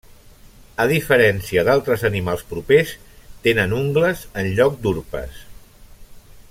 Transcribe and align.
A 0.85 0.85
diferència 0.91 1.65
d'altres 1.67 2.05
animals 2.09 2.43
propers, 2.53 2.93
tenen 3.49 3.77
ungles 3.83 4.27
en 4.43 4.53
lloc 4.61 4.83
d'urpes. 4.87 5.45